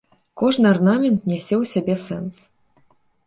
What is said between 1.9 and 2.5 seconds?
сэнс.